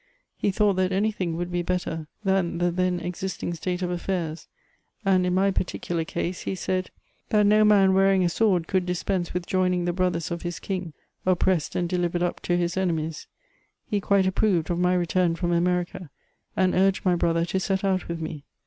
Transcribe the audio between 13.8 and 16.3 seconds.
He quite approved of my return from Ame rica,